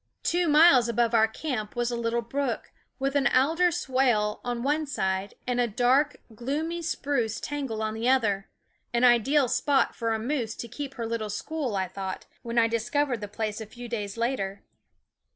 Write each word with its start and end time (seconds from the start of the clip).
Two 0.23 0.47
miles 0.47 0.89
above 0.89 1.13
our 1.13 1.27
camp 1.27 1.75
was 1.75 1.91
a 1.91 1.95
little 1.95 2.23
brook, 2.23 2.71
with 2.97 3.15
an 3.15 3.27
alder 3.27 3.71
swale 3.71 4.41
on 4.43 4.63
one 4.63 4.87
side 4.87 5.35
and 5.45 5.61
a 5.61 5.67
dark, 5.67 6.17
gloomy 6.33 6.81
spruce 6.81 7.39
tangle 7.39 7.83
on 7.83 7.93
the 7.93 8.09
other 8.09 8.49
an 8.95 9.03
ideal 9.03 9.47
spot 9.47 9.93
for 9.95 10.15
a 10.15 10.17
moose 10.17 10.55
to 10.55 10.67
keep 10.67 10.95
her 10.95 11.05
little 11.05 11.29
school, 11.29 11.75
I 11.75 11.87
thought, 11.87 12.25
when 12.41 12.57
I 12.57 12.67
discovered 12.67 13.21
the 13.21 13.27
place 13.27 13.61
a 13.61 13.67
few 13.67 13.87
days 13.87 14.17
later. 14.17 14.63